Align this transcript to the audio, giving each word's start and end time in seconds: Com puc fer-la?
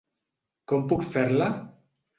Com 0.73 0.89
puc 0.93 1.07
fer-la? 1.13 1.55